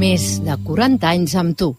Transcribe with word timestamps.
Més 0.00 0.38
de 0.40 0.54
40 0.64 1.04
anys 1.04 1.34
amb 1.36 1.52
tu. 1.60 1.74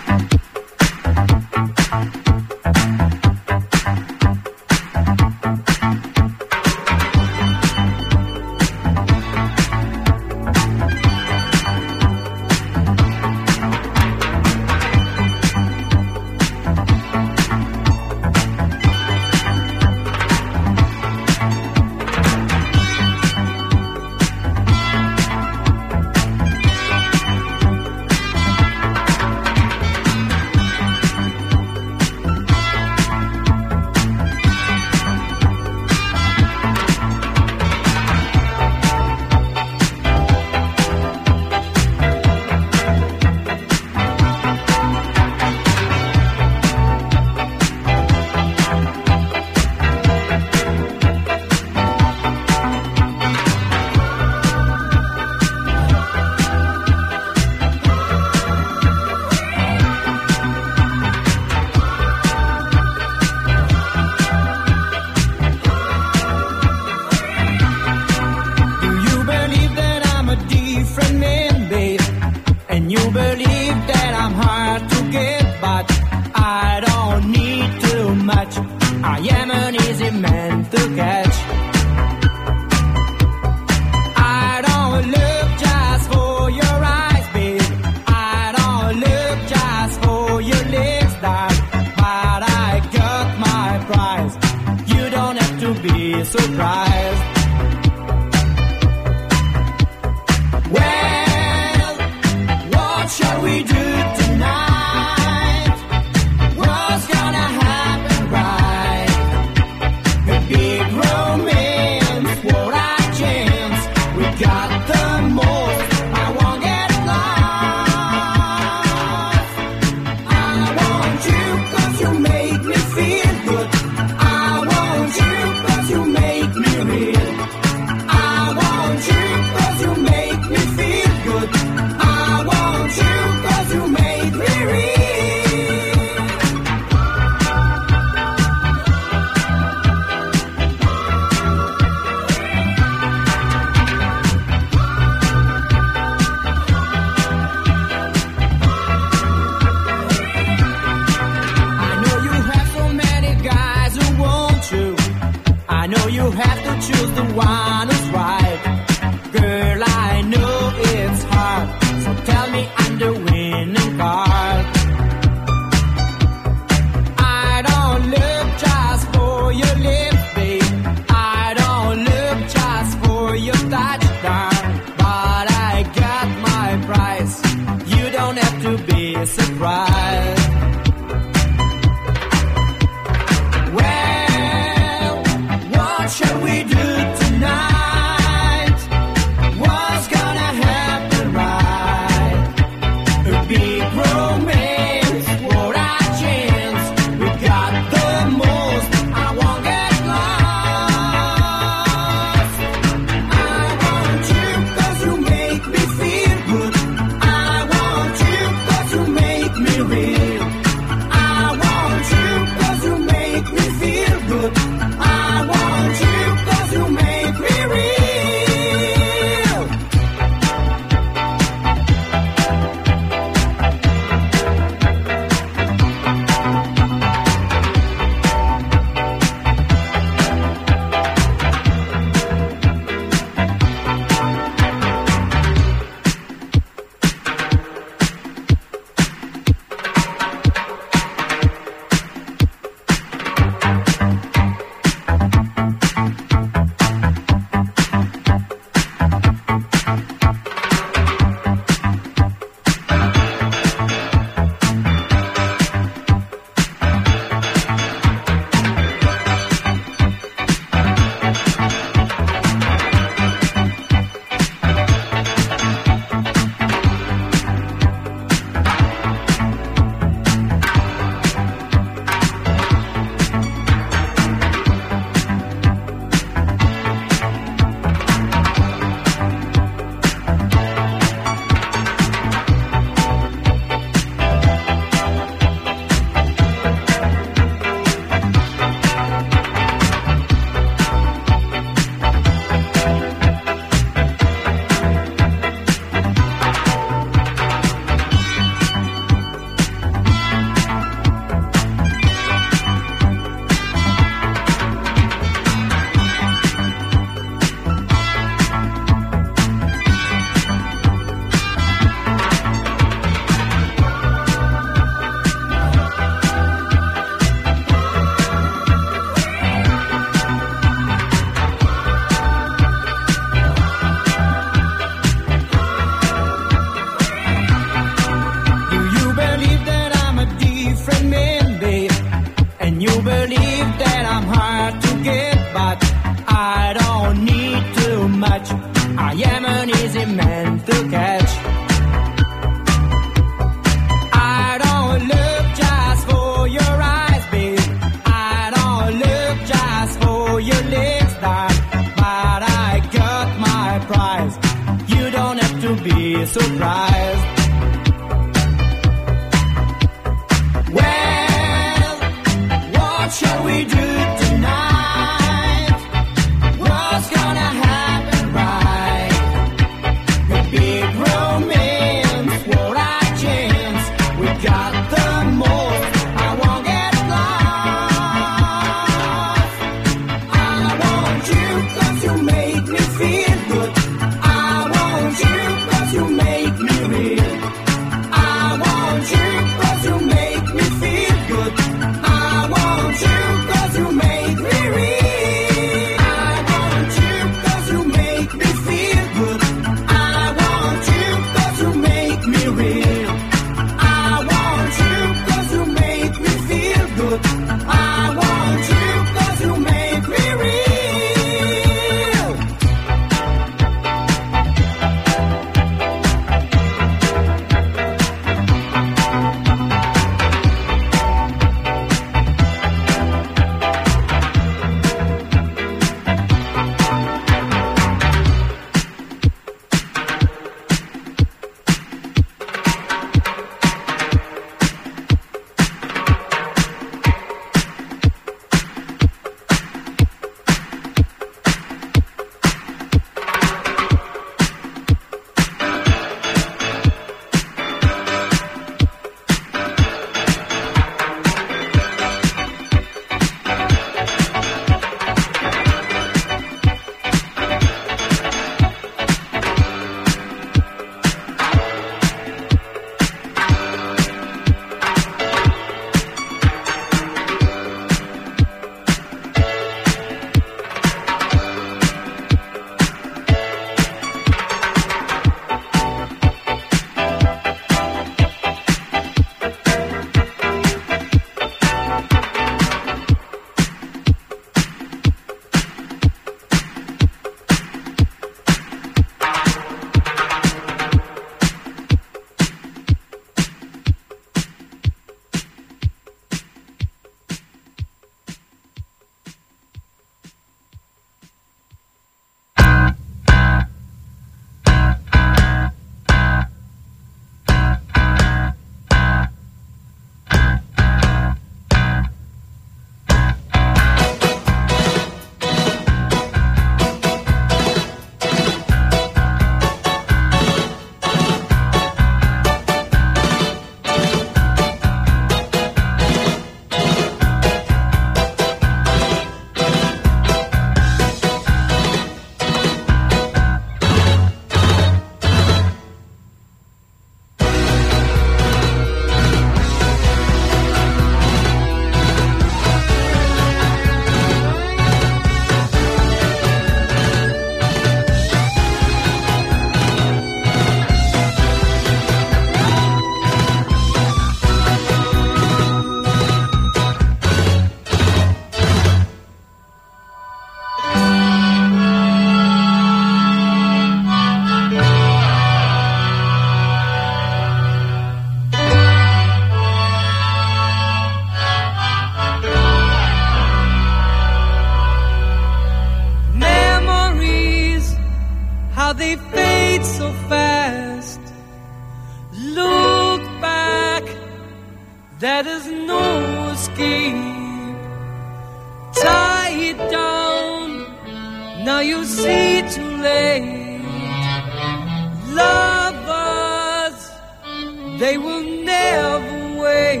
Will 598.24 598.42
never 598.64 599.60
wait. 599.60 600.00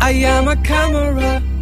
I 0.00 0.10
am 0.10 0.48
a 0.48 0.56
camera. 0.56 1.53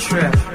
Trip. 0.00 0.49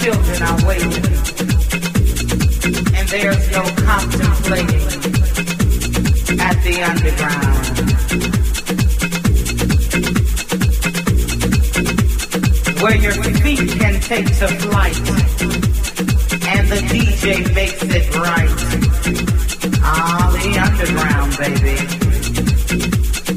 children 0.00 0.42
are 0.42 0.66
waiting, 0.66 1.04
and 2.94 3.08
there's 3.08 3.50
no 3.50 3.62
contemplating 3.84 4.86
at 6.40 6.56
the 6.62 6.82
underground. 6.90 7.66
Where 12.82 12.96
your 12.96 13.12
feet 13.12 13.68
can 13.78 14.00
take 14.00 14.26
to 14.26 14.48
flight, 14.62 14.96
and 16.48 16.68
the 16.68 16.80
DJ 16.92 17.54
makes 17.54 17.82
it 17.82 18.14
right. 18.16 18.60
Ah, 19.84 20.30
the 20.32 20.58
underground, 20.66 21.36
baby. 21.38 21.76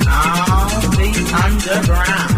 Ah, 0.08 0.70
the 0.98 1.10
underground. 1.46 2.35